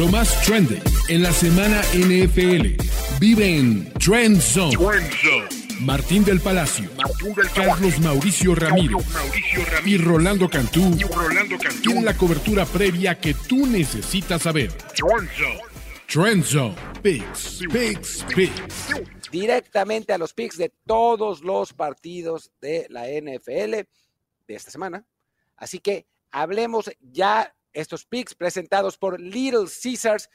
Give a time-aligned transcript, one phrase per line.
[0.00, 2.82] Lo más trending en la semana NFL.
[3.20, 4.74] Vive en Trend Zone.
[5.80, 6.88] Martín del Palacio,
[7.54, 9.04] Carlos Mauricio Ramírez,
[9.84, 10.96] y Rolando Cantú,
[11.82, 14.72] tienen la cobertura previa que tú necesitas saber.
[16.06, 16.76] Trend Zone.
[17.02, 19.30] Picks, picks, picks.
[19.30, 23.86] Directamente a los picks de todos los partidos de la NFL
[24.46, 25.04] de esta semana.
[25.58, 30.28] Así que hablemos ya estos picks presentados por Little Caesars.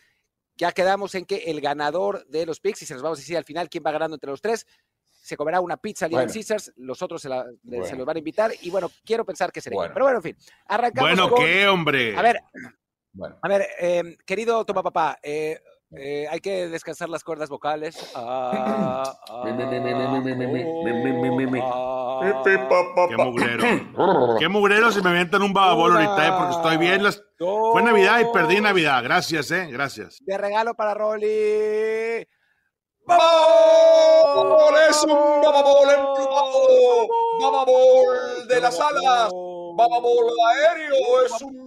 [0.58, 3.38] Ya quedamos en que el ganador de los picks, y se los vamos a decir
[3.38, 4.66] al final quién va ganando entre los tres,
[5.04, 6.34] se comerá una pizza Little Bueno.
[6.34, 7.46] Caesars, los otros se, la-
[7.84, 8.52] se los van a invitar.
[8.62, 9.76] Y bueno, quiero pensar que será.
[9.76, 9.94] Bueno.
[9.94, 12.16] Pero bueno, en fin, arrancamos Bueno, con- ¿qué, hombre?
[12.18, 12.40] A ver,
[13.12, 15.60] Bueno, a ver, eh, querido Toma Papá, eh,
[15.92, 17.96] eh, hay que descansar las cuerdas vocales.
[23.10, 24.38] Qué mugrero.
[24.40, 27.04] Qué mugrero si me avientan un bababol ahorita, eh, porque estoy bien.
[27.04, 27.22] Las...
[27.38, 29.04] Fue Navidad y perdí Navidad.
[29.04, 29.68] Gracias, eh.
[29.72, 30.18] Gracias.
[30.22, 32.28] De regalo para Rolly.
[33.08, 34.74] ¡Bababol!
[34.90, 37.08] ¡Es un bababol emplumado!
[37.40, 39.32] ¡Bababol de las alas!
[39.76, 41.26] ¡Bababol aéreo!
[41.26, 41.65] ¡Es un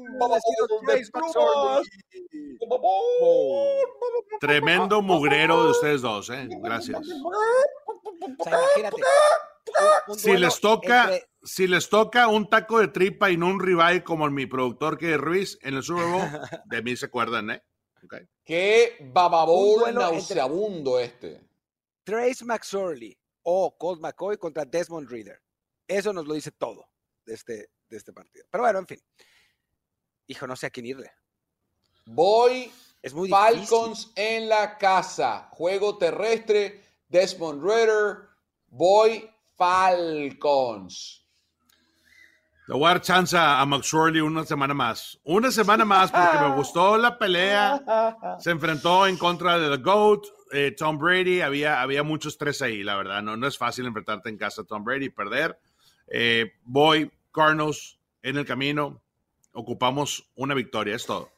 [4.40, 6.46] Tremendo mugrero de ustedes dos, eh.
[6.62, 7.00] Gracias.
[7.00, 8.96] O sea, imagínate.
[8.96, 13.46] un- un Si les toca, entre- si les toca un taco de tripa y no
[13.48, 16.20] un ribeye como mi productor que es Ruiz en el Super Bowl,
[16.66, 17.62] de mí se acuerdan, eh.
[18.04, 18.14] Ok.
[18.44, 20.02] ¡Qué bababol entre-
[21.00, 21.40] este!
[22.04, 25.40] Trace McSorley o Colt McCoy contra Desmond Reader.
[25.86, 26.86] Eso nos lo dice todo
[27.26, 28.46] de este, de este partido.
[28.50, 28.98] Pero bueno, en fin.
[30.28, 31.10] Hijo, no sé a quién irle.
[32.06, 32.70] Voy
[33.02, 33.66] Es muy difícil.
[33.66, 35.48] Falcons en la casa.
[35.52, 36.84] Juego terrestre.
[37.08, 38.28] Desmond Ritter.
[38.68, 41.24] Voy Falcons.
[42.66, 45.18] Le voy a dar chance a McSorley una semana más.
[45.24, 48.36] Una semana más porque me gustó la pelea.
[48.40, 51.40] Se enfrentó en contra de The GOAT, eh, Tom Brady.
[51.40, 53.22] Había, había mucho estrés ahí, la verdad.
[53.22, 55.58] No, no es fácil enfrentarte en casa a Tom Brady y perder.
[56.08, 59.00] Eh, voy, Cardinals, en el camino.
[59.52, 61.30] Ocupamos una victoria, es todo.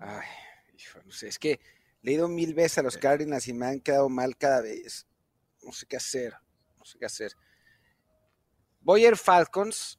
[0.00, 0.26] Ay,
[0.76, 1.28] hijo, no sé.
[1.28, 1.58] Es que
[2.02, 5.06] le he ido mil veces a los Cardinals y me han quedado mal cada vez.
[5.62, 6.34] No sé qué hacer.
[6.78, 7.32] No sé qué hacer.
[8.80, 9.98] Voy a ir Falcons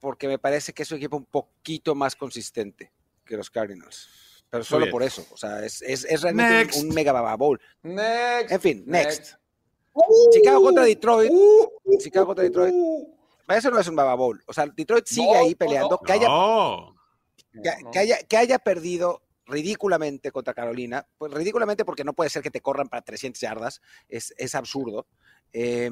[0.00, 2.90] porque me parece que es un equipo un poquito más consistente
[3.24, 4.08] que los Cardinals.
[4.48, 4.92] Pero solo bien.
[4.92, 5.26] por eso.
[5.30, 6.80] O sea, es, es, es realmente Next.
[6.80, 7.60] un, un mega baba bowl.
[7.82, 8.50] Next.
[8.50, 9.34] En fin, next.
[9.92, 11.30] Uh, Chicago contra Detroit.
[11.30, 12.72] uh, Chicago contra Detroit.
[12.74, 13.19] uh.
[13.56, 14.42] Eso no es un baba bowl.
[14.46, 15.90] O sea, Detroit sigue No, ahí peleando.
[15.90, 15.98] no.
[15.98, 16.96] Que, haya, No.
[17.52, 17.90] que, No.
[17.90, 21.06] que haya, que haya perdido ridículamente contra Carolina.
[21.18, 23.80] Pues ridículamente porque no puede ser que te corran para 300 yardas.
[24.08, 25.06] Es, es absurdo.
[25.52, 25.90] Eh,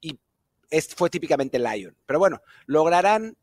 [0.00, 0.18] y
[0.70, 1.96] es, fue típicamente Lion.
[2.06, 3.36] Pero bueno, lograrán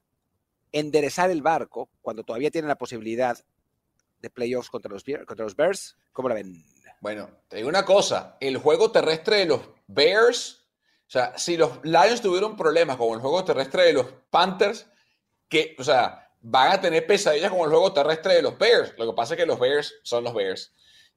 [0.72, 3.38] enderezar el barco cuando todavía tienen la posibilidad
[4.20, 5.98] de playoffs contra los, contra los Bears.
[6.12, 6.64] ¿Cómo la ven?
[7.02, 10.63] Bueno, te digo una cosa, el juego terrestre de los Bears,
[11.14, 14.88] sea, si los Lions tuvieron problemas con el juego terrestre de los Panthers,
[15.48, 18.94] que, o sea, van a tener pesadillas con el juego terrestre de los Bears.
[18.98, 20.74] Lo que pasa es que los Bears son los Bears.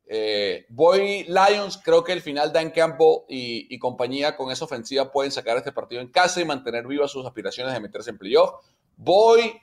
[0.08, 5.10] Eh, voy Lions, creo que el final Dan Campbell y, y compañía con esa ofensiva
[5.10, 8.64] pueden sacar este partido en casa y mantener vivas sus aspiraciones de meterse en playoff.
[8.96, 9.60] Voy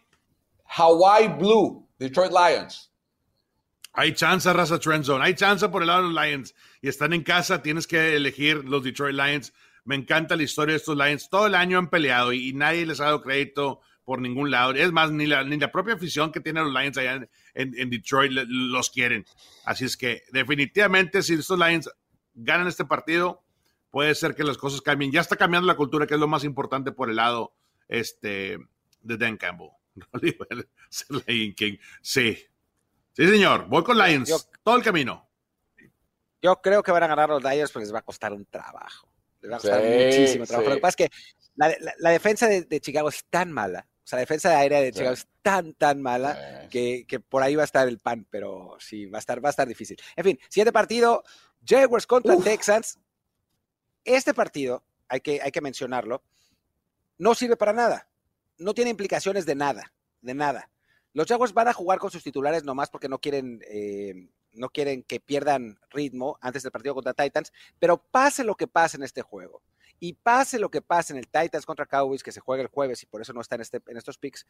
[0.65, 2.91] Hawaii Blue, Detroit Lions.
[3.93, 5.23] Hay chance, raza Trend Zone.
[5.23, 6.55] Hay chance por el lado de los Lions.
[6.81, 9.53] Y están en casa, tienes que elegir los Detroit Lions.
[9.85, 11.29] Me encanta la historia de estos Lions.
[11.29, 14.71] Todo el año han peleado y, y nadie les ha dado crédito por ningún lado.
[14.73, 17.73] Es más, ni la, ni la propia afición que tienen los Lions allá en, en-
[17.79, 19.25] en Detroit le- los quieren.
[19.65, 21.89] Así es que definitivamente si estos Lions
[22.33, 23.43] ganan este partido,
[23.91, 25.11] puede ser que las cosas cambien.
[25.11, 27.53] Ya está cambiando la cultura, que es lo más importante por el lado
[27.87, 28.57] este,
[29.01, 29.69] de Dan Campbell.
[30.89, 31.55] Sí.
[32.01, 33.67] Sí, señor.
[33.67, 34.29] Voy con Lions.
[34.29, 35.27] Yo- todo el camino.
[36.41, 39.07] Yo creo que van a ganar los Lions, pero les va a costar un trabajo.
[39.43, 39.87] Les va a costar Sí,
[40.19, 40.65] muchísimo trabajo.
[40.65, 40.69] sí.
[40.71, 41.15] Lo que pasa es que
[41.55, 44.55] la, la- la defensa de, de Chicago es tan mala, o sea, la defensa de
[44.55, 44.93] aérea de Sí.
[44.93, 48.75] Chicago es tan, tan mala que, que por ahí va a estar el pan, pero
[48.79, 49.97] sí, va a estar, va a estar difícil.
[50.15, 51.23] En fin, siguiente partido,
[51.65, 52.43] Jaguars contra Uf.
[52.43, 52.97] Texans.
[54.05, 56.23] Este partido, hay que, hay que mencionarlo,
[57.17, 58.09] no sirve para nada.
[58.57, 60.69] No tiene implicaciones de nada, de nada.
[61.13, 65.03] Los Jaguars van a jugar con sus titulares nomás porque no quieren, eh, no quieren
[65.03, 69.21] que pierdan ritmo antes del partido contra Titans, pero pase lo que pase en este
[69.21, 69.61] juego
[69.99, 73.01] y pase lo que pase en el Titans contra Cowboys, que se juega el jueves
[73.03, 74.45] y por eso no está en, este, en estos picks,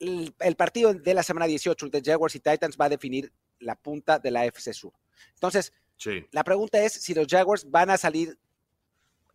[0.00, 3.74] el, el partido de la semana 18 entre Jaguars y Titans va a definir la
[3.76, 4.92] punta de la AFC Sur.
[5.34, 6.26] Entonces, Sí.
[6.32, 8.36] la pregunta es si los Jaguars van a salir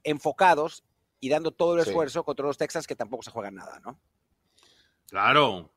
[0.03, 0.83] enfocados
[1.21, 1.89] y dando todo el Sí.
[1.89, 3.99] esfuerzo contra los Texans que tampoco se juegan nada, ¿no?
[5.07, 5.71] Claro.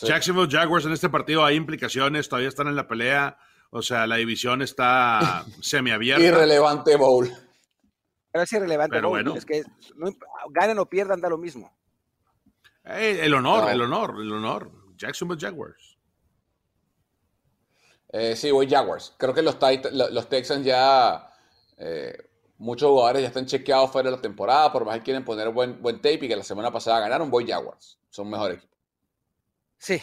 [0.00, 3.38] Jacksonville Jaguars en este partido hay implicaciones, todavía están en la pelea.
[3.70, 6.24] O sea, la división está semiabierta.
[6.24, 7.30] Irrelevante bowl.
[8.30, 8.96] Pero es irrelevante.
[8.96, 9.22] Pero bowl.
[9.22, 9.36] bueno.
[9.38, 9.62] Es que
[9.96, 10.10] no,
[10.82, 11.72] o pierdan, da lo mismo.
[12.84, 13.70] Eh, el honor, No.
[13.70, 14.70] el honor, el honor.
[14.96, 15.96] Jacksonville Jaguars.
[18.10, 19.14] Eh, sí, voy Jaguars.
[19.18, 19.58] Creo que los,
[20.28, 21.30] Texans ya.
[21.78, 22.16] eh,
[22.58, 25.80] muchos jugadores ya están chequeados fuera de la temporada, por más que quieren poner buen,
[25.82, 27.98] buen tape y que la semana pasada ganaron, voy Jaguars.
[28.10, 28.71] Son mejor equipo.
[29.84, 30.00] Sí,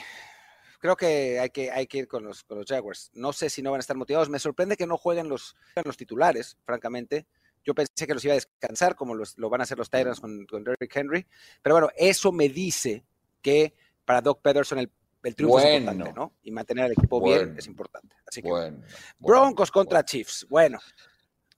[0.80, 3.12] creo que hay que, hay que ir con los, con los Jaguars.
[3.14, 4.28] No sé si no van a estar motivados.
[4.30, 5.56] Me sorprende que no jueguen los,
[5.86, 7.28] los titulares, francamente.
[7.64, 10.20] Yo pensé que los iba a descansar, como los- lo van a hacer los Titans
[10.20, 11.26] con, con Derrick Henry.
[11.62, 13.06] Pero bueno, eso me dice
[13.42, 13.74] que
[14.04, 14.92] para Doc Pederson el,
[15.24, 16.34] el triunfo es importante, ¿no?
[16.44, 18.18] Y mantener al equipo bien es importante.
[18.28, 18.82] Así que Bueno.
[19.18, 20.46] Broncos contra Chiefs.
[20.50, 20.80] Bueno,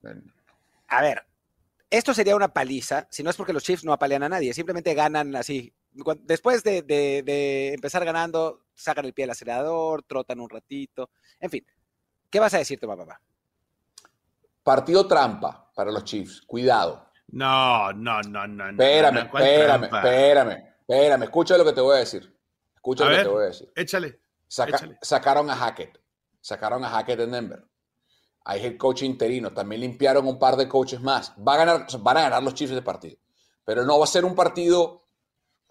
[0.00, 0.22] bueno.
[0.86, 1.26] a ver,
[1.90, 4.94] esto sería una paliza, si no es porque los Chiefs no apalean a nadie, simplemente
[4.94, 5.72] ganan así.
[6.22, 11.50] Después de, de- de empezar ganando, sacan el pie del acelerador, trotan un ratito, en
[11.50, 11.66] fin.
[12.30, 13.20] ¿Qué vas a decir, Toma Papá?
[14.62, 16.42] Partido trampa para los Chiefs.
[16.46, 17.08] Cuidado.
[17.28, 18.70] No, no, no, no.
[18.70, 19.98] Espérame, no, ¿cuál espérame, trampa?
[19.98, 21.22] espérame, espérame.
[21.24, 22.38] Escucha lo que te voy a decir.
[22.74, 23.20] Escucha A lo ver.
[23.20, 23.72] que te voy a decir.
[23.74, 24.20] Échale.
[24.48, 24.98] Saca- Échale.
[25.02, 25.98] sacaron a Hackett.
[26.40, 27.64] Sacaron a Hackett en Denver.
[28.44, 29.52] Hay el coach interino.
[29.52, 31.32] También limpiaron un par de coaches más.
[31.46, 33.16] Va a ganar, van a ganar los Chiefs de partido.
[33.64, 35.01] Pero no va a ser un partido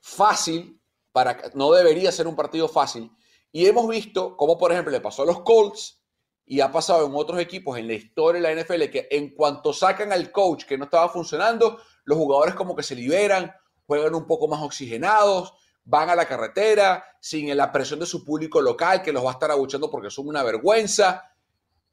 [0.02, 0.82] fácil.
[1.12, 3.12] Para, no debería ser un partido fácil.
[3.52, 6.02] Y hemos visto cómo, por ejemplo, le pasó a los Colts
[6.46, 9.74] y ha pasado en otros equipos en la historia de la NFL que en cuanto
[9.74, 13.54] sacan al coach que no estaba funcionando, los jugadores como que se liberan,
[13.86, 15.54] juegan un poco más oxigenados,
[15.84, 19.34] van a la carretera sin la presión de su público local que los va a
[19.34, 21.32] estar abuchando porque son una vergüenza.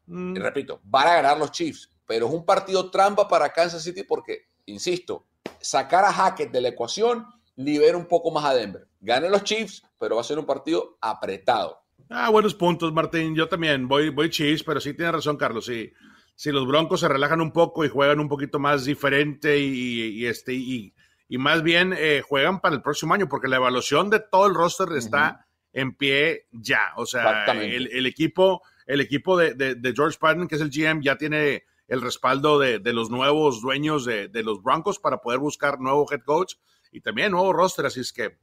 [0.06, 3.82] Mm, Y repito, van a ganar los Chiefs, pero es un partido trampa para Kansas
[3.82, 5.26] City porque, insisto,
[5.60, 7.26] sacar a Hackett de la ecuación
[7.58, 8.88] libera un poco más a Denver.
[9.00, 11.78] Ganen los Chiefs, pero va a ser un partido apretado.
[12.08, 13.34] Ah, buenos puntos, Martín.
[13.34, 15.66] Yo también voy, voy Chiefs, pero sí tiene razón, Carlos.
[15.66, 15.92] Sí.
[16.34, 20.26] Si los Broncos se relajan un poco y juegan un poquito más diferente y, y
[20.26, 20.94] este y,
[21.28, 24.54] y más bien eh, juegan para el próximo año, porque la evaluación de todo el
[24.54, 26.92] roster está en pie ya.
[26.96, 27.44] O sea,
[27.74, 31.16] el, el equipo, el equipo de, de- de George Patton, que es el GM, ya
[31.18, 35.80] tiene el respaldo de, de los nuevos dueños de, de los Broncos para poder buscar
[35.80, 36.54] nuevo head coach
[36.92, 37.86] y también nuevo roster.
[37.86, 38.36] Así es que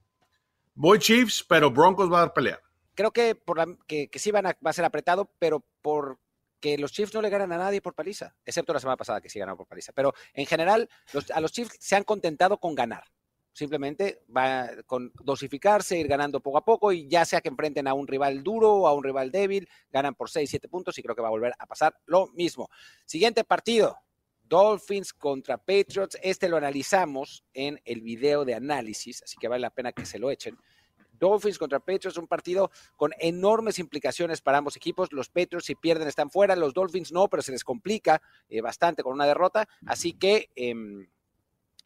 [0.74, 2.60] voy Chiefs, pero Broncos va a dar pelea.
[2.94, 6.78] Creo que, por la- que, que sí van a, va a ser apretado, pero porque
[6.78, 9.38] los Chiefs no le ganan a nadie por paliza, excepto la semana pasada que sí
[9.40, 9.92] ganaron por paliza.
[9.94, 13.04] Pero en general, los- a los Chiefs se han contentado con ganar.
[13.52, 17.94] Simplemente va con dosificarse, ir ganando poco a poco y ya sea que enfrenten a
[17.94, 21.16] un rival duro o a un rival débil, ganan por 6, 7 puntos y creo
[21.16, 22.70] que va a volver a pasar lo mismo.
[23.06, 23.98] Siguiente partido,
[24.48, 26.18] Dolphins contra Patriots.
[26.22, 30.20] Este lo analizamos en el video de análisis, así que vale la pena que se
[30.20, 30.58] lo echen.
[31.18, 35.12] Dolphins contra Patriots, un partido con enormes implicaciones para ambos equipos.
[35.12, 36.56] Los Patriots, si pierden, están fuera.
[36.56, 39.68] Los Dolphins no, pero se les complica eh, bastante con una derrota.
[39.86, 41.08] Así que, em,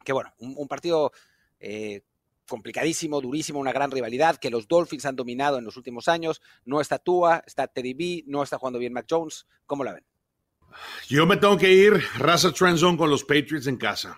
[0.04, 1.12] que bueno, un, partido
[1.60, 2.02] eh,
[2.48, 6.42] complicadísimo, durísimo, una gran rivalidad que los Dolphins han dominado en los últimos años.
[6.66, 9.46] No está Tua, está Teddy B, no está jugando bien Mac Jones.
[9.66, 10.06] ¿Cómo la ven?
[11.08, 14.18] Yo me tengo que ir raza trend zone con los Patriots en casa.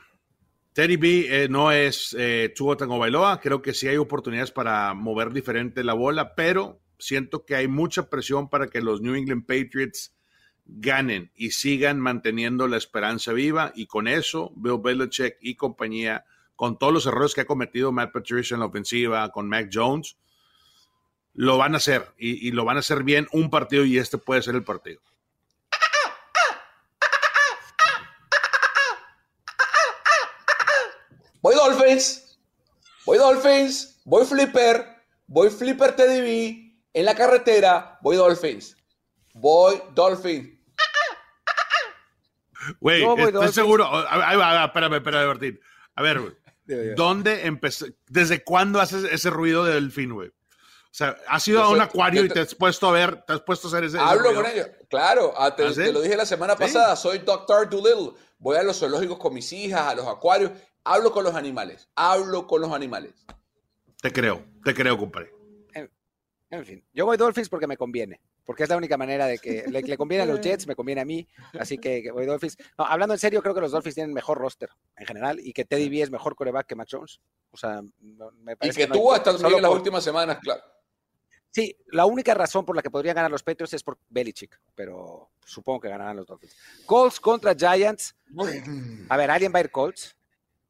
[0.74, 3.42] Teddy B eh, no es eh, Tua Tagovailoa.
[3.42, 8.10] Creo que sí hay oportunidades para mover diferente la bola, pero siento que hay mucha
[8.10, 10.16] presión para que los New England Patriots
[10.66, 13.74] ganen y sigan manteniendo la esperanza viva.
[13.76, 16.24] Y con eso, Bill Belichick y compañía,
[16.56, 20.16] con todos los errores que ha cometido Matt Patricia en la ofensiva, con Mac Jones,
[21.34, 24.42] lo van a hacer y lo van a hacer bien un partido y este puede
[24.42, 25.02] ser el partido.
[31.42, 32.40] Voy Dolphins,
[33.06, 34.86] voy Dolphins, voy Flipper,
[35.28, 38.76] voy Flipper Teddy B en la carretera, voy Dolphins,
[39.34, 40.60] voy Dolphins.
[42.80, 43.56] Güey, estoy Dolphins.
[43.56, 43.86] seguro.
[43.88, 45.60] Ahí va, ahí va, espérame, espérame, Martín.
[45.96, 46.34] A ver, güey.
[46.96, 47.88] ¿Dónde empezó?
[48.08, 50.30] ¿Desde cuándo haces ese ruido de delfín, güey?
[50.30, 53.24] O sea, has ido Yo a un soy- acuario y te- has puesto a ver,
[53.24, 54.42] te has puesto a hacer ese, ese Hablo ruido?
[54.44, 55.76] con ellos, claro, ah, te, ¿Ah, sí?
[55.76, 56.60] te lo dije la semana Sí.
[56.60, 57.70] pasada, soy Dr.
[57.70, 60.52] Doolittle, voy a los zoológicos con mis hijas, a los acuarios,
[60.84, 63.14] hablo con los animales, hablo con los animales.
[64.02, 65.34] Te creo, te creo, compadre.
[66.54, 69.64] En fin, yo voy Dolphins porque me conviene, porque es la única manera de que
[69.70, 71.26] le, le conviene a los Jets, me conviene a mí,
[71.58, 72.58] así que, que voy Dolphins.
[72.78, 75.64] No, hablando en serio, creo que los Dolphins tienen mejor roster en general y que
[75.64, 77.22] Teddy B es mejor coreback que Mac Jones.
[77.52, 79.78] O sea, no- me Y parece que no hay- tú hasta solo en las por-
[79.78, 80.62] últimas semanas, claro.
[81.52, 85.32] Sí, la única razón por la que podrían ganar los Patriots es por Belichick, pero
[85.46, 86.54] supongo que ganarán los Dolphins.
[86.86, 88.14] Colts contra Giants.
[89.08, 90.18] A ver, ¿alguien va a ir Colts?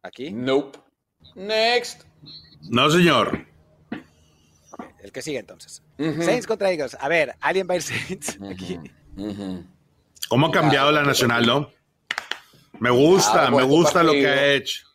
[0.03, 0.31] Aquí.
[0.31, 0.79] Nope.
[1.35, 2.03] Next.
[2.69, 3.45] No, señor.
[4.99, 5.83] el que sigue entonces.
[5.97, 6.97] Saints contra Eagles.
[6.99, 8.39] A ver, alguien va a ir Saints
[10.29, 11.71] ¿Cómo ha cambiado la nacional, no?
[12.79, 14.87] Me gusta, me gusta lo que ha hecho.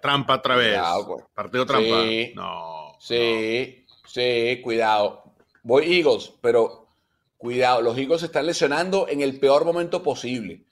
[0.00, 0.78] Trampa otra vez.
[1.34, 2.02] Partido trampa.
[2.02, 2.96] Sí, no.
[2.98, 5.34] Sí, sí, cuidado.
[5.62, 6.88] Voy Eagles, pero
[7.36, 7.82] cuidado.
[7.82, 10.64] Los Eagles están lesionando en el peor momento posible.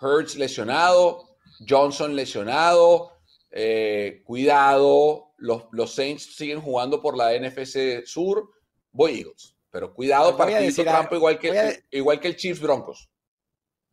[0.00, 1.36] Hurts lesionado,
[1.68, 3.13] Johnson lesionado.
[3.56, 5.34] Eh, cuidado.
[5.36, 8.50] Los, los, Saints siguen jugando por la NFC Sur.
[8.90, 9.56] Voy Eagles.
[9.70, 13.08] Pero cuidado, partido trampa igual que, igual que el Chiefs Broncos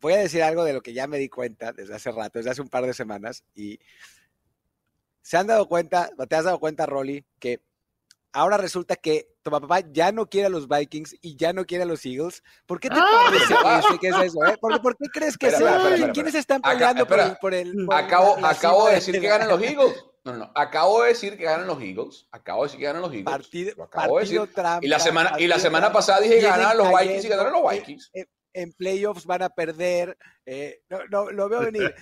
[0.01, 2.49] voy a decir algo de lo que ya me di cuenta desde hace rato, desde
[2.49, 3.79] hace un par de semanas, y
[5.21, 7.61] se han dado cuenta, te has dado cuenta, Rolly, que
[8.33, 11.83] ahora resulta que tu papá ya no quiere a los Vikings y ya no quiere
[11.83, 12.43] a los Eagles.
[12.65, 13.25] ¿Por qué te ¡Ah!
[13.25, 13.99] parece eso?
[13.99, 14.45] ¿Qué es eso?
[14.45, 14.57] Eh?
[14.59, 16.11] ¿Por, qué crees que sea?
[16.13, 20.05] ¿Quiénes están peleando por, el, acabo, acabo de decir que ganan los Eagles.
[20.23, 22.27] No, no, Acabo de decir que ganan los Eagles.
[22.31, 23.25] Acabo de decir que ganan los Eagles.
[23.25, 24.41] Partido, acabo de decir.
[24.81, 27.71] y la semana, y la semana pasada dije que ganan los Vikings y ganaron los
[27.71, 28.11] Vikings.
[28.13, 30.17] Eh, en playoffs van a perder.
[30.45, 31.93] Eh, no, lo veo venir.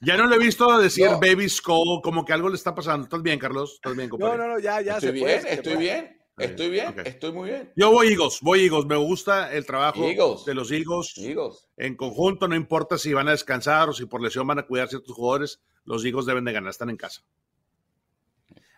[0.00, 3.04] ya no le he visto decir baby skull, como que algo le está pasando.
[3.04, 3.74] ¿Estás bien, Carlos?
[3.74, 4.38] ¿Estás bien, compadre?
[4.38, 6.18] No, no, no, ya, ya estoy bien, estoy bien.
[6.38, 7.72] Estoy bien, estoy muy bien.
[7.74, 8.86] Yo voy Eagles, voy Eagles.
[8.86, 11.18] Me gusta el trabajo de los Eagles.
[11.18, 11.68] Eagles.
[11.76, 14.88] En conjunto, no importa si van a descansar o si por lesión van a cuidar
[14.88, 17.22] ciertos jugadores, los Eagles deben de ganar, están en casa.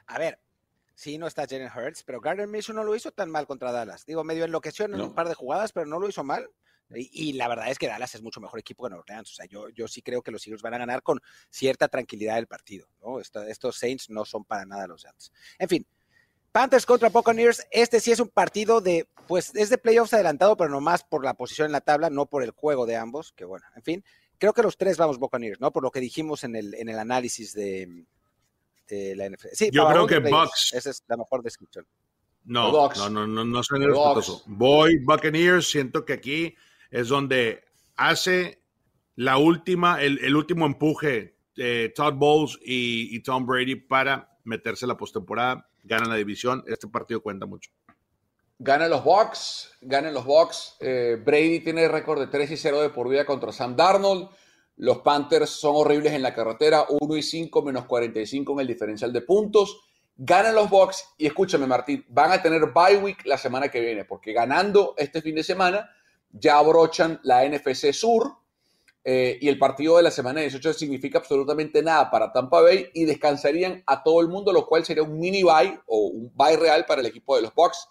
[0.07, 0.39] A ver,
[1.01, 4.05] Sí, no está Jalen Hurts, pero Gardner Minshew no lo hizo tan mal contra Dallas.
[4.05, 6.51] Digo, medio enloqueció en un par de jugadas, pero no lo hizo mal.
[6.95, 9.31] Y, la verdad es que Dallas es mucho mejor equipo que Nueva Orleans.
[9.31, 12.37] O sea, yo, yo sí creo que los Eagles van a ganar con cierta tranquilidad
[12.37, 12.87] el partido.
[13.01, 13.19] ¿no?
[13.19, 15.33] estos Saints no son para nada los Saints.
[15.59, 15.87] En fin,
[16.53, 17.67] Panthers contra Buccaneers.
[17.71, 21.25] Este sí es un partido de, pues es de playoffs adelantado, pero no más por
[21.25, 23.33] la posición en la tabla, no por el juego de ambos.
[23.33, 24.05] Que bueno, en fin,
[24.37, 25.73] creo que los tres vamos Buccaneers, ¿no?
[25.73, 28.05] Por lo que dijimos en el, en el análisis de,
[29.17, 29.49] la NFL.
[29.53, 30.73] Sí, Yo creo que Bucks.
[30.75, 31.87] Esa es la mejor descripción.
[32.45, 34.43] No, no, no, no, no soy respetuoso.
[34.47, 36.57] Voy Buccaneers, siento que aquí
[36.91, 37.65] es donde
[37.97, 38.63] hace
[39.17, 44.97] la última, el, último empuje de Todd Bowles y, Tom Brady para meterse en la
[44.97, 47.71] postemporada, ganan la división, este partido cuenta mucho.
[48.59, 50.77] Ganan los Bucks, ganan los Bucks.
[50.81, 54.29] Eh, Brady tiene récord de 3 y 0 de por vida contra Sam Darnold.
[54.81, 59.13] Los Panthers son horribles en la carretera, 1 y 5 menos 45 en el diferencial
[59.13, 59.79] de puntos.
[60.17, 64.07] Ganan los Bucks y escúchame Martín, van a tener bye week la semana que viene,
[64.07, 65.91] porque ganando este fin de semana
[66.31, 68.33] ya abrochan la NFC Sur
[69.05, 73.05] eh, y el partido de la semana 18 significa absolutamente nada para Tampa Bay y
[73.05, 76.87] descansarían a todo el mundo, lo cual sería un mini bye o un bye real
[76.87, 77.87] para el equipo de los Bucks,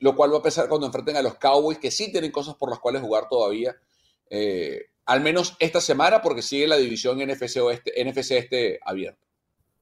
[0.00, 2.68] lo cual va a pesar cuando enfrenten a los Cowboys, que sí tienen cosas por
[2.68, 3.76] las cuales jugar todavía.
[4.28, 9.24] Eh, al menos esta semana, porque sigue la división NFC, Oeste, NFC Este abierta.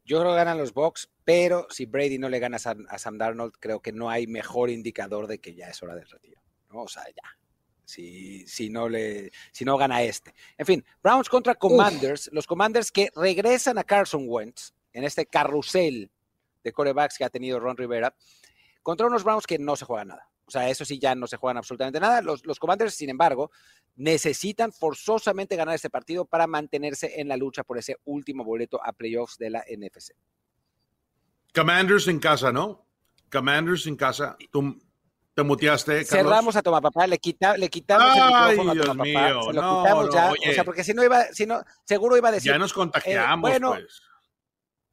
[0.05, 3.55] Yo creo que ganan los Bucks, pero si Brady no le gana a Sam, Darnold,
[3.59, 6.41] creo que no hay mejor indicador de que ya es hora del retiro.
[6.71, 6.83] ¿no?
[6.83, 7.39] O sea, ya.
[7.87, 10.35] Si, si, no le, si no gana este.
[10.59, 12.31] En fin, Browns contra Commanders.
[12.33, 16.11] Los Commanders que regresan a Carson Wentz en este carrusel
[16.63, 18.15] de corebacks que ha tenido Ron Rivera,
[18.83, 20.29] contra unos Browns que no se juegan nada.
[20.47, 22.21] O sea, eso sí, ya no se juegan absolutamente nada.
[22.21, 23.51] Los, los Commanders, sin embargo,
[23.97, 28.93] necesitan forzosamente ganar este partido para mantenerse en la lucha por ese último boleto a
[28.93, 30.13] playoffs de la NFC.
[31.55, 32.87] Commanders en casa, ¿no?
[33.31, 34.37] Commanders en casa.
[34.51, 34.81] Tú
[35.35, 36.09] te muteaste, Carlos.
[36.09, 39.29] Cerramos a Toma Papá, le, quita, le quitamos el micrófono a Toma Papá.
[39.29, 40.33] Se lo no, quitamos ya.
[40.33, 42.53] o sea, porque si no iba, si no, seguro iba a decir.
[42.53, 44.03] Ya nos contagiamos, eh, bueno, pues.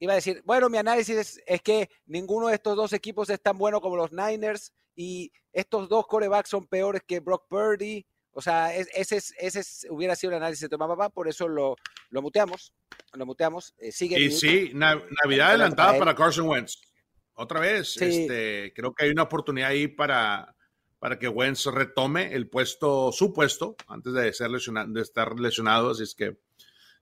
[0.01, 3.58] Iba a decir, bueno, mi análisis es, que ninguno de estos dos equipos es tan
[3.58, 8.74] bueno como los Niners y estos dos corebacks son peores que Brock Purdy o sea,
[8.74, 11.75] ese, es, ese hubiera sido el análisis de tu papá, por eso lo,
[12.10, 12.74] lo muteamos.
[13.13, 13.74] Lo muteamos.
[13.77, 16.81] Eh, sigue y sí, Navidad adelantada para, Carson Wentz.
[17.34, 20.55] Otra vez, este, creo que hay una oportunidad ahí para,
[21.00, 25.91] para que Wentz retome el puesto, su puesto, antes de, ser lesionado, de estar lesionado.
[25.91, 26.38] Así es que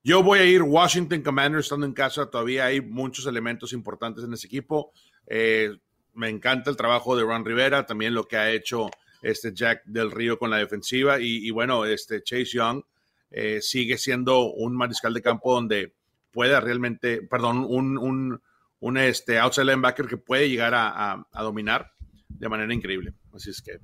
[0.03, 2.29] yo voy a ir Washington Commanders estando en casa.
[2.29, 4.91] Todavía hay muchos elementos importantes en ese equipo.
[5.27, 5.77] Eh,
[6.13, 8.89] me encanta el trabajo de Ron Rivera, también lo que ha hecho
[9.22, 12.82] este Jack del Río con la defensiva y, bueno, este Chase Young
[13.32, 15.94] eh, sigue siendo un mariscal de campo donde
[16.32, 18.41] puede realmente, perdón, un,
[18.98, 21.91] este outside linebacker que puede llegar a, dominar
[22.27, 23.13] de manera increíble.
[23.34, 23.79] Así es que.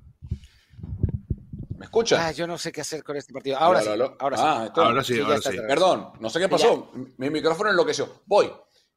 [1.77, 2.27] ¿Me escucha?
[2.27, 3.57] Ah, yo no sé qué hacer con este partido.
[3.57, 3.89] Ahora sí.
[3.89, 4.43] Ahora, sí.
[4.43, 5.19] ahora sí.
[5.19, 6.91] Ahora sí, Perdón, no sé qué pasó.
[7.17, 8.23] Mi micrófono enloqueció.
[8.25, 8.51] Voy.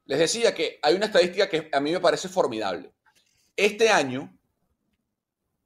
[0.05, 2.93] Les decía que hay una estadística que a mí me parece formidable.
[3.55, 4.37] Este año,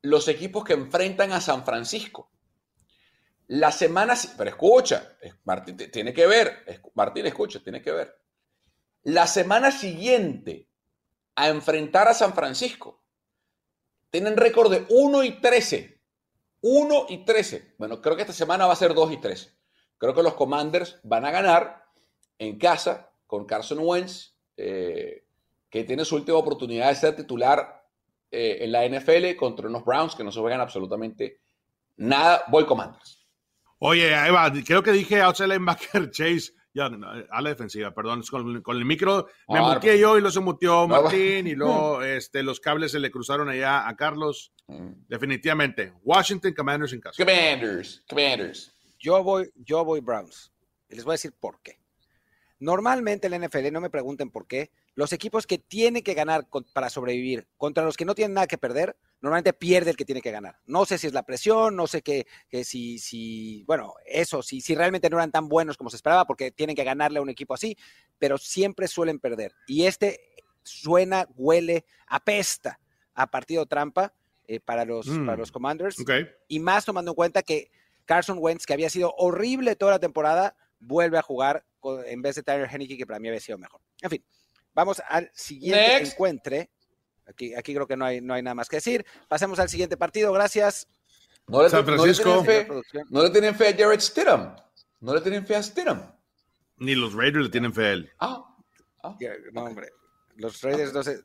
[0.01, 2.31] los equipos que enfrentan a San Francisco.
[3.47, 6.65] La semana, pero escucha, Martín, tiene que ver,
[6.95, 8.17] Martín, escucha, tiene que ver.
[9.03, 10.69] La semana siguiente
[11.35, 13.03] a enfrentar a San Francisco.
[14.09, 15.92] Tienen récord de 1 y 13.
[16.63, 17.75] 1 y 13.
[17.77, 19.51] Bueno, creo que esta semana va a ser 2 y 13.
[19.97, 21.83] Creo que los Commanders van a ganar
[22.39, 25.25] en casa con Carson Wentz, eh,
[25.69, 27.85] que tiene su última oportunidad de ser titular
[28.31, 31.41] eh, en la NFL contra unos Browns que no se juegan absolutamente
[31.97, 32.45] nada.
[32.47, 33.27] Voy Commanders.
[33.79, 36.53] Oye, Eva, creo que dije outside linebacker Chase.
[36.73, 36.85] Ya,
[37.29, 38.23] a la defensiva, perdón,
[38.63, 42.41] con, el micro me ah, muteé yo y lo se mutió Martín y luego este,
[42.41, 44.51] los cables se le cruzaron allá a Carlos.
[44.67, 44.93] Mm.
[45.07, 47.23] Definitivamente, Washington Commanders en casa.
[47.23, 48.75] Commanders, Commanders.
[48.97, 50.51] Yo voy, yo voy Browns.
[50.89, 51.79] Y les voy a decir por qué.
[52.59, 56.47] Normalmente en la NFL, no me pregunten por qué, los equipos que tienen que ganar
[56.73, 60.21] para sobrevivir contra los que no tienen nada que perder, normalmente pierde el que tiene
[60.21, 60.59] que ganar.
[60.65, 62.25] No sé si es la presión, no sé que,
[62.63, 66.51] si, si, bueno, eso, si, si realmente no eran tan buenos como se esperaba, porque
[66.51, 67.75] tienen que ganarle a un equipo así,
[68.19, 69.53] pero siempre suelen perder.
[69.67, 70.19] Y este
[70.63, 72.79] suena, huele, apesta
[73.13, 74.13] a partido trampa
[74.47, 75.95] eh, para, los, para los mm, Commanders.
[76.47, 77.71] Y más tomando en cuenta que
[78.05, 81.65] Carson Wentz, que había sido horrible toda la temporada, vuelve a jugar
[82.05, 83.81] en vez de Tyler Henneke, que para mí había sido mejor.
[84.01, 84.23] En fin,
[84.73, 86.57] vamos al siguiente encuentro.
[87.25, 89.05] Aquí, aquí creo que no hay, no hay nada más que decir.
[89.27, 90.31] Pasemos al siguiente partido.
[90.33, 90.87] Gracias.
[91.47, 92.43] No le, San Francisco.
[93.09, 94.55] No le, tienen fe, a Jared Stidham.
[94.99, 96.13] No le tienen fe a Stidham.
[96.77, 98.11] Ni los Raiders le tienen fe a él.
[98.19, 98.55] Ah.
[99.03, 99.17] ah.
[99.51, 99.89] No, hombre.
[100.35, 101.21] Los Raiders no sé.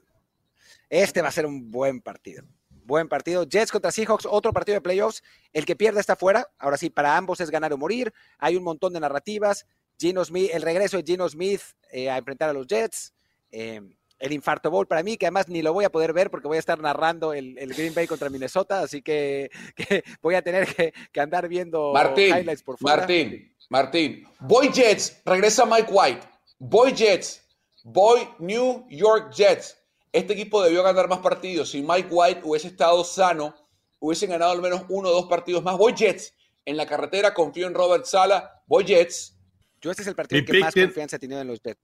[0.89, 2.45] Este va a ser un buen partido.
[2.69, 3.45] Buen partido.
[3.45, 5.23] Jets contra Seahawks, otro partido de playoffs.
[5.53, 6.49] El que pierde está fuera.
[6.59, 8.13] Ahora sí, para ambos es ganar o morir.
[8.39, 9.67] Hay un montón de narrativas.
[9.99, 13.13] Gino Smith, el regreso de Gino Smith eh, a enfrentar a los Jets.
[13.51, 13.81] Eh,
[14.19, 16.57] el Infarto Bowl para mí, que además ni lo voy a poder ver porque voy
[16.57, 19.51] a estar narrando el, Green Bay contra Minnesota, así que,
[20.23, 22.99] voy a tener que, andar viendo Martín, highlights por fuera.
[22.99, 26.21] Martín, Martín, voy Jets, regresa Mike White,
[26.59, 27.45] voy Jets,
[27.85, 29.77] voy New York Jets.
[30.11, 31.71] Este equipo debió ganar más partidos.
[31.71, 33.55] Si Mike White hubiese estado sano,
[34.01, 35.77] hubiesen ganado al menos uno o dos partidos más.
[35.77, 36.35] Voy Jets.
[36.65, 38.63] En la carretera confío en Robert Sala.
[38.67, 39.37] Voy Jets.
[39.81, 41.81] Yo este es el partido que más confianza he tenido en los Jets,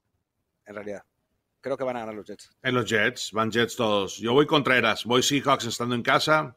[0.65, 1.05] en realidad.
[1.65, 2.51] Creo que van a ganar los Jets.
[2.63, 4.19] En los Jets, van Jets todos.
[4.19, 6.55] Yo voy Contreras, voy Seahawks estando en casa.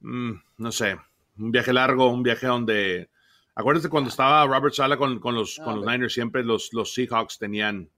[0.00, 0.96] Mm, no sé,
[1.36, 3.10] un viaje largo, un viaje donde...
[3.54, 7.90] Acuérdate cuando estaba Robert Sala con, los, con los Niners, siempre los, los Seahawks tenían,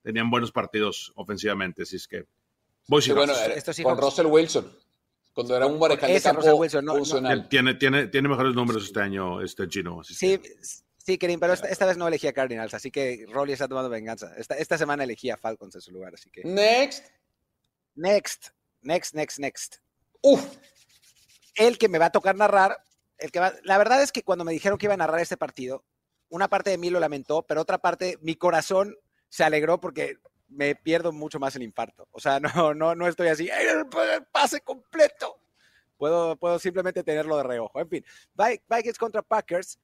[0.00, 2.24] tenían buenos partidos ofensivamente, así es que
[2.88, 3.34] voy Seahawks.
[3.74, 4.72] bueno, con Russell Wilson,
[5.34, 9.42] cuando era un mariscal de campo Wilson, no, Tiene, tiene, tiene mejores números este año,
[9.42, 10.02] este Gino.
[10.04, 10.40] sí,
[11.06, 14.34] Sí, Kerim, pero esta, vez no elegí a Cardinals, así que Rolly está tomando venganza.
[14.36, 16.42] Esta, esta semana elegí a Falcons en su lugar, así que.
[16.42, 17.06] Next.
[17.94, 18.48] Next.
[18.82, 19.76] Next, next, next.
[20.20, 20.44] Uf.
[21.54, 22.76] El que me va a tocar narrar.
[23.18, 25.36] El que va, la verdad es que cuando me dijeron que iba a narrar este
[25.36, 25.84] partido,
[26.28, 28.96] una parte de mí lo lamentó, pero otra parte, mi corazón
[29.28, 30.16] se alegró porque
[30.48, 32.08] me pierdo mucho más el infarto.
[32.10, 33.48] O sea, no, no, no estoy así,
[34.32, 35.38] pase completo.
[35.98, 37.80] Puedo, puedo simplemente tenerlo de reojo.
[37.80, 38.04] En fin,
[38.68, 39.78] Vikings contra Packers.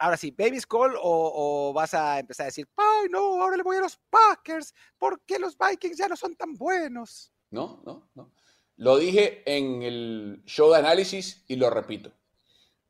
[0.00, 3.76] Ahora sí, Baby's Call o, vas a empezar a decir, ay no, ahora le voy
[3.76, 7.30] a los Packers, ¿por qué los Vikings ya no son tan buenos?
[7.50, 8.32] No, no, no.
[8.76, 12.12] Lo dije en el show de análisis y lo repito.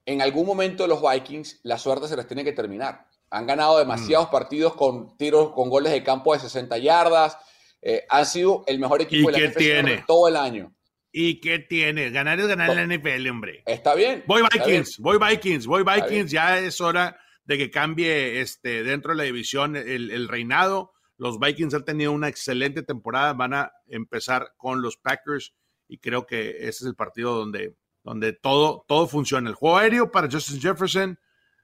[0.06, 3.08] En algún momento los Vikings la suerte se les tiene que terminar.
[3.30, 4.30] Han ganado demasiados mm.
[4.30, 7.36] partidos con tiros, con goles de campo de 60 yardas.
[7.82, 10.72] Eh, han sido el mejor equipo de la NFL todo el año.
[11.12, 12.10] ¿Y qué tiene?
[12.10, 13.62] Ganar es ganar la NFL, hombre.
[13.66, 14.22] Está bien.
[14.26, 16.30] Voy Vikings, voy Vikings, voy Vikings.
[16.30, 20.92] Ya es hora de que cambie este, dentro de la división el, reinado.
[21.16, 23.32] Los Vikings han tenido una excelente temporada.
[23.32, 25.52] Van a empezar con los Packers
[25.88, 29.50] y creo que ese es el partido donde, donde todo, todo funciona.
[29.50, 31.18] El juego aéreo para Justin Jefferson,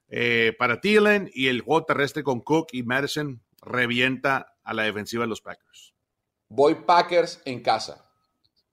[0.09, 5.23] eh, para Thielen y el juego terrestre con Cook y Madison revienta a la defensiva
[5.23, 5.95] de los Packers.
[6.49, 8.06] Voy Packers en casa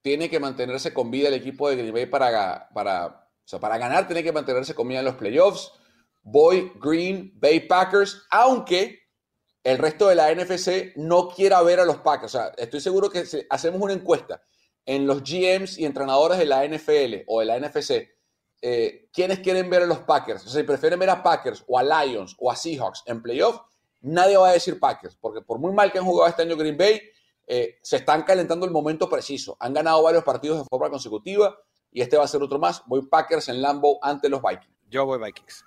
[0.03, 4.21] tiene que mantenerse con vida el equipo de Green Bay para, para, para ganar, tiene
[4.21, 5.71] que mantenerse con vida en los playoffs.
[6.21, 8.99] Voy Green Bay Packers, aunque
[9.63, 12.35] el resto de la NFC no quiera ver a los Packers.
[12.35, 14.43] O sea, estoy seguro que hacemos una encuesta
[14.85, 18.09] en los GMs y entrenadores de la NFL o de la NFC,
[18.61, 20.45] eh, ¿quiénes quieren ver a los Packers?
[20.45, 23.61] O sea, si prefieren ver a Packers o a Lions o a Seahawks en playoffs,
[24.01, 26.77] nadie va a decir Packers, porque por muy mal que han jugado este año Green
[26.77, 27.01] Bay,
[27.47, 29.57] eh, se están calentando el momento preciso.
[29.59, 31.57] Han ganado varios partidos de forma consecutiva
[31.91, 32.83] y este va a ser otro más.
[32.85, 34.75] Voy Packers en Lambo ante los Vikings.
[34.89, 35.65] Yo voy Vikings.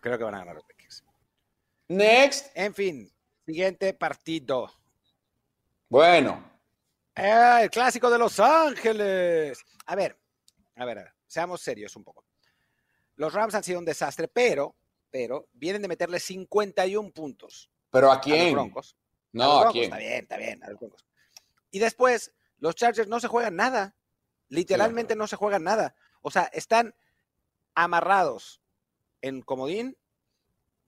[0.00, 1.04] Creo que van a ganar los Vikings.
[1.88, 2.50] Next.
[2.54, 3.12] En fin,
[3.44, 4.70] siguiente partido.
[5.88, 6.44] Bueno.
[7.14, 9.64] Eh, el clásico de Los Ángeles.
[9.86, 10.16] A ver,
[10.76, 12.24] a ver, a ver, seamos serios un poco.
[13.16, 14.76] Los Rams han sido un desastre, pero,
[15.10, 17.68] pero vienen de meterle 51 puntos.
[17.90, 18.40] ¿Pero a quién?
[18.40, 18.96] A los Broncos.
[19.32, 20.60] No, Está bien, está bien.
[21.70, 23.94] Y después, los Chargers no se juegan nada.
[24.48, 25.94] Literalmente no se juegan nada.
[26.22, 26.94] O sea, están
[27.74, 28.60] amarrados
[29.20, 29.96] en comodín.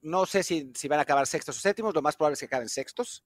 [0.01, 1.93] No sé si, si van a acabar sextos o séptimos.
[1.93, 3.23] Lo más probable es que acaben sextos.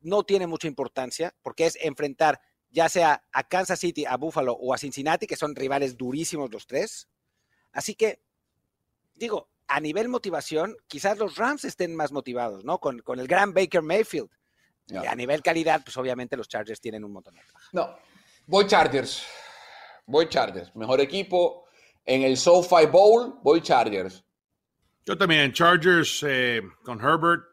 [0.00, 4.74] No tiene mucha importancia porque es enfrentar ya sea a Kansas City, a Buffalo o
[4.74, 7.08] a Cincinnati, que son rivales durísimos los tres.
[7.72, 8.20] Así que,
[9.14, 12.78] digo, a nivel motivación, quizás los Rams estén más motivados, ¿no?
[12.78, 14.30] Con, el gran Baker Mayfield.
[14.90, 17.40] Y a nivel calidad, pues obviamente los Chargers tienen un montón de
[17.72, 17.96] No,
[18.46, 19.24] voy Chargers.
[20.06, 20.74] Voy Chargers.
[20.74, 21.66] Mejor equipo
[22.04, 24.24] en el SoFi Bowl, voy Chargers.
[25.04, 27.44] Yo también, Chargers eh, con Herbert.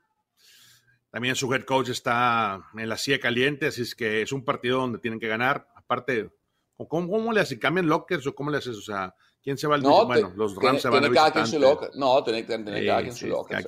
[1.12, 4.80] También su head coach está en la silla caliente, así es que es un partido
[4.80, 5.68] donde tienen que ganar.
[5.76, 6.30] Aparte,
[6.76, 7.60] ¿cómo, cómo le hacen?
[7.60, 8.76] ¿Cambian lockers o cómo le haces?
[8.76, 11.48] O sea, ¿quién se va al no, Bueno, los Rams se van a cada quien
[11.48, 11.92] su locker.
[11.96, 13.66] No, tiene, que tener cada quien su locker.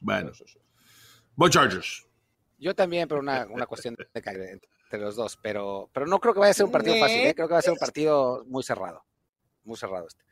[0.00, 0.32] bueno,
[1.36, 2.06] voy Chargers.
[2.62, 6.38] Yo también, pero una, una cuestión de entre los dos, pero, pero no creo que
[6.38, 7.34] vaya a ser un partido fácil, ¿eh?
[7.34, 9.04] creo que va a ser un partido muy cerrado,
[9.64, 10.22] muy cerrado este.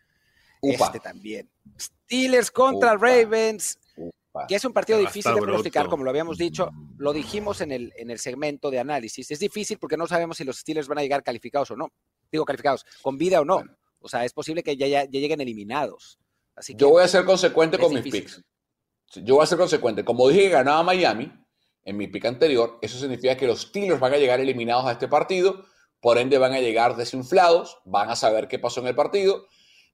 [0.62, 1.50] Este también.
[1.76, 3.78] Steelers contra Ravens
[4.46, 7.92] que es un partido difícil de pronosticar, como lo habíamos dicho, lo dijimos en el,
[7.96, 9.28] en el segmento de análisis.
[9.28, 11.88] Es difícil porque no sabemos si los Steelers van a llegar calificados o no.
[12.30, 13.64] Digo, calificados, con vida o no.
[13.98, 16.20] O sea, es posible que ya, ya, lleguen eliminados.
[16.54, 18.40] Así Yo voy a ser consecuente con mis picks.
[19.16, 20.04] Yo voy a ser consecuente.
[20.04, 21.32] Como dije que ganaba Miami
[21.84, 25.08] en mi pick anterior, eso significa que los Steelers van a llegar eliminados a este
[25.08, 25.64] partido,
[26.00, 29.46] por ende van a llegar desinflados, van a saber qué pasó en el partido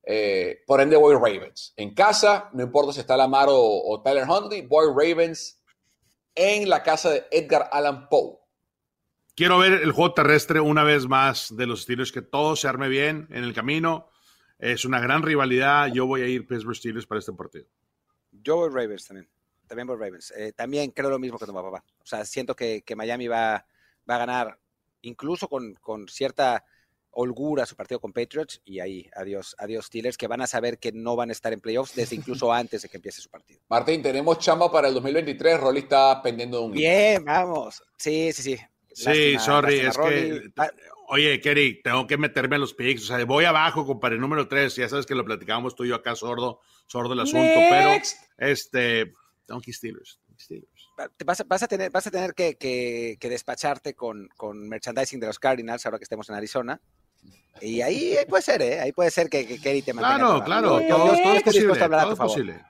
[0.08, 1.74] eh, por ende, voy Ravens.
[1.76, 5.60] En casa, no importa si está Lamar o, o Tyler Huntley, voy Ravens
[6.36, 8.38] en la casa de Edgar Allan Poe.
[9.34, 12.88] Quiero ver el juego terrestre una vez más de los Steelers, que todo se arme
[12.88, 14.08] bien en el camino.
[14.58, 15.88] Es una gran rivalidad.
[15.92, 17.66] Yo voy a ir Pittsburgh Steelers para este partido.
[18.30, 19.28] Yo voy Ravens también.
[19.66, 20.32] También voy Ravens.
[20.36, 21.84] Eh, también creo lo mismo que tu papá.
[22.00, 23.66] O sea, siento que, Miami va,
[24.08, 24.58] va, a ganar,
[25.02, 26.64] incluso con, con cierta
[27.16, 30.92] holgura su partido con Patriots y ahí, adiós, adiós Steelers, que van a saber que
[30.92, 33.60] no van a estar en playoffs desde incluso antes de que empiece su partido.
[33.68, 36.72] Martín, tenemos chamba para el 2023, Rolly está pendiendo de un...
[36.72, 37.82] Bien, vamos.
[37.96, 38.58] Sí, sí, sí.
[38.92, 40.50] Sí, sorry, es que...
[40.56, 40.68] Ah.
[41.08, 43.04] Oye, Kerry, tengo que meterme a los picks.
[43.04, 44.74] O sea, voy abajo, compadre, número 3.
[44.74, 47.90] Ya sabes que lo platicábamos tú y yo acá sordo, sordo el asunto, pero
[48.38, 49.12] este,
[49.46, 50.20] Donkey Steelers.
[50.38, 50.88] Steelers.
[51.24, 55.26] Vas, vas, a tener, vas a tener que, que, que despacharte con, con merchandising de
[55.26, 56.80] los Cardinals ahora que estemos en Arizona.
[57.60, 58.80] Y ahí, puede ser, ¿eh?
[58.80, 60.44] Ahí puede ser que, que Kerry te mantenga.
[60.44, 60.88] Claro, claro.
[60.88, 62.64] Todo, es posible, a Posible.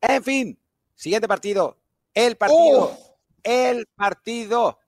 [0.00, 0.58] En fin,
[0.94, 1.78] siguiente partido.
[2.14, 2.96] El partido.
[3.42, 4.78] el partido.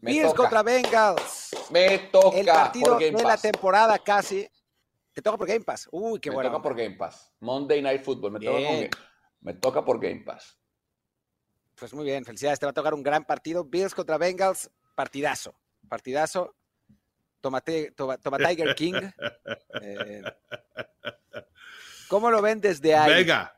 [0.00, 1.50] Me Bills contra Bengals.
[1.70, 2.38] Me toca.
[2.38, 4.48] El partido de la temporada casi.
[5.12, 5.88] Te toca por Game Pass.
[5.92, 6.48] Uy, qué bueno.
[6.48, 7.32] Me toca por Game Pass.
[7.40, 8.32] Monday Night Football.
[8.32, 8.98] Me toca,
[9.42, 10.58] me toca por Game Pass.
[11.74, 12.58] Pues muy bien, felicidades.
[12.58, 13.64] Te va a tocar un gran partido.
[13.64, 14.70] Bills contra Bengals.
[14.94, 15.54] Partidazo.
[15.88, 16.54] Partidazo.
[17.40, 18.94] Toma, Tiger King.
[19.84, 20.22] Eh,
[22.08, 23.24] ¿Cómo lo ven desde ahí?
[23.24, 23.52] Venga,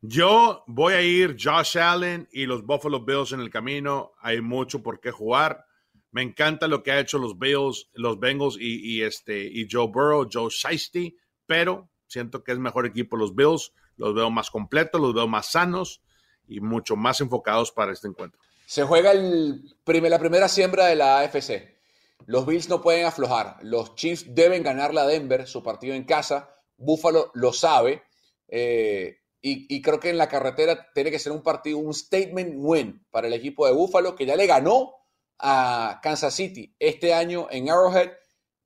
[0.00, 4.12] yo voy a ir Josh Allen y los Buffalo Bills en el camino.
[4.20, 5.66] Hay mucho por qué jugar.
[6.10, 10.28] Me encanta lo que ha hecho los Bills, los Bengals y, este, y Joe Burrow,
[10.32, 11.16] Joe Shiesty,
[11.46, 13.72] pero siento que es mejor equipo los Bills.
[13.96, 16.02] Los veo más completos, los veo más sanos
[16.46, 18.40] y mucho más enfocados para este encuentro.
[18.66, 21.80] Se juega el la primera siembra de la AFC.
[22.26, 23.56] Los Bills no pueden aflojar.
[23.62, 26.54] Los Chiefs deben ganarle a Denver su partido en casa.
[26.76, 28.02] Buffalo lo sabe.
[28.48, 33.06] Eh, y, creo que en la carretera tiene que ser un partido, un statement win
[33.10, 34.92] para el equipo de Buffalo, que ya le ganó
[35.38, 38.10] a Kansas City este año en Arrowhead.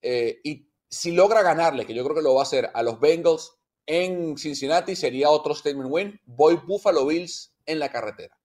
[0.02, 2.98] Eh, y si logra ganarle, que yo creo que lo va a hacer a los
[2.98, 3.52] Bengals
[3.86, 6.20] en Cincinnati, sería otro statement win.
[6.24, 8.38] Voy Buffalo Bills en la carretera.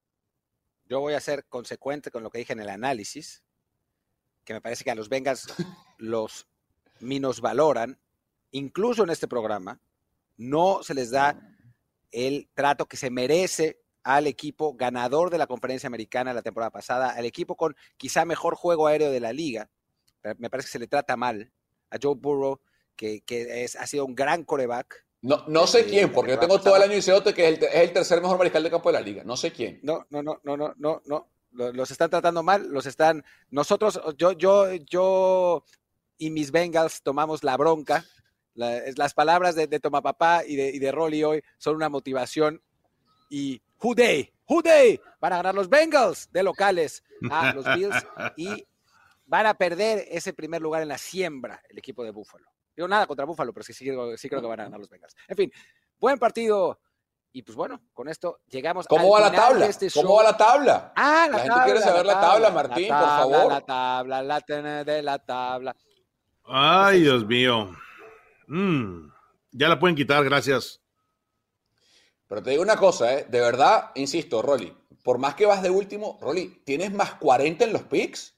[0.86, 3.42] Yo voy a ser consecuente con lo que dije en el análisis
[4.44, 5.46] que me parece que a los Bengals
[5.98, 6.46] los
[7.40, 8.00] valoran,
[8.50, 9.80] incluso en este programa,
[10.36, 11.40] no se les da
[12.10, 17.10] el trato que se merece al equipo ganador de la conferencia americana la temporada pasada,
[17.10, 19.70] al equipo con quizá mejor juego aéreo de la liga.
[20.38, 21.52] Me parece que se le trata mal
[21.90, 22.60] a Joe Burrow,
[22.96, 25.06] que, es, ha sido un gran coreback.
[25.22, 27.74] No, no sé quién, porque yo tengo todo el año diciendo que es el, es
[27.74, 29.22] el tercer mejor mariscal de campo de la liga.
[29.24, 29.80] No sé quién.
[29.82, 34.32] No, no, no, no, no, no, no los están tratando mal, los están, nosotros, yo,
[34.32, 35.64] yo, yo
[36.18, 38.04] y mis Bengals tomamos la bronca.
[38.54, 42.62] las palabras de, de Tomapapá y de, y de Rolly hoy son una motivación.
[43.28, 47.96] Y who they, who they, van a ganar los Bengals de locales a los Bills
[48.36, 48.66] y
[49.26, 52.48] van a perder ese primer lugar en la siembra el equipo de Búfalo.
[52.76, 55.14] Digo nada contra Búfalo, pero sí, sí, creo que van a ganar los Bengals.
[55.28, 55.52] En fin,
[55.98, 56.80] buen partido
[57.32, 59.66] Y pues bueno, con esto llegamos ¿Cómo va la tabla?
[59.66, 60.92] Este ¿Cómo va la tabla?
[60.96, 63.52] Ah, la, gente quiere saber la tabla, Martín, por favor.
[63.52, 65.76] La tabla, la tabla, de la tabla.
[66.44, 67.70] Ay, Dios mío.
[68.48, 69.08] Mm,
[69.52, 70.80] ya la pueden quitar, gracias.
[72.26, 73.26] Pero te digo una cosa, ¿eh?
[73.28, 77.72] de verdad, insisto, Rolly, por más que vas de último, Rolly, ¿tienes más 40 en
[77.72, 78.36] los picks?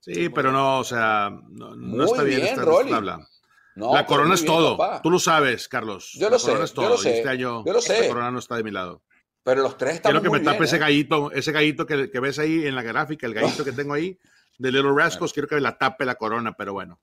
[0.00, 3.26] Sí, pero no, o sea, no, está bien, esta, tabla.
[3.74, 4.78] la corona es todo.
[5.02, 6.12] Tú lo sabes, Carlos.
[6.14, 6.52] Yo lo sé.
[6.52, 7.18] Yo lo sé.
[7.18, 8.02] Este año, yo lo sé.
[8.02, 9.02] La corona no está de mi lado.
[9.42, 10.78] Pero los tres están Quiero que me tape ese ¿eh?
[10.78, 14.18] gallito, ese gallito que, que, ves ahí en la gráfica, el gallito que tengo ahí
[14.58, 17.00] de Little Rascals, quiero que me la tape la corona, pero bueno.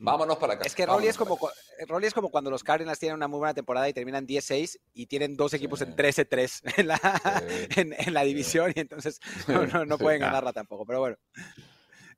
[0.00, 0.64] Vámonos para acá.
[0.64, 1.38] Es que Rolly es, como,
[1.88, 5.06] Rolly es como cuando los Cardinals tienen una muy buena temporada y terminan 10-6 y
[5.06, 7.00] tienen dos equipos en 13-3 en, la,
[8.06, 10.86] en, la división y entonces no, no, pueden ganarla tampoco.
[10.86, 11.16] Pero bueno,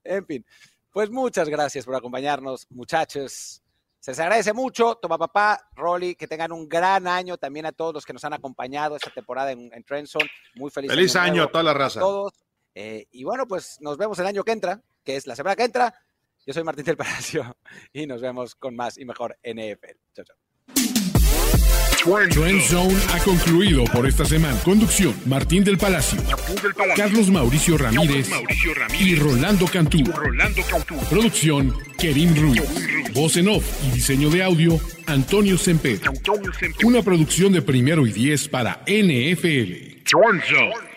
[0.03, 0.45] en fin.
[0.91, 3.61] Pues muchas gracias por acompañarnos, muchachos.
[3.99, 4.95] Se les agradece mucho.
[4.95, 8.33] Toma papá, Rolly, que tengan un gran año también a todos los que nos han
[8.33, 9.85] acompañado esta temporada en, en
[10.55, 11.99] Muy feliz, feliz año, a toda la raza.
[11.99, 12.33] A todos.
[12.73, 15.63] Eh, y bueno, pues nos vemos el año que entra, que es la semana que
[15.63, 15.93] entra.
[16.45, 17.55] Yo soy Martín del Palacio
[17.93, 19.97] y nos vemos con más y mejor NFL.
[20.15, 21.10] Chao, chao.
[22.03, 24.57] Trend Zone ha concluido por esta semana.
[24.63, 26.19] Conducción: Martín del Palacio,
[26.95, 28.27] Carlos Mauricio Ramírez,
[28.99, 30.03] y Rolando Cantú.
[31.09, 32.59] Producción: Kevin Ruz.
[33.13, 35.99] Voz en off y diseño de audio: Antonio Semper.
[36.83, 40.01] Una producción de primero y diez para NFL.
[40.03, 40.90] Trend Zone.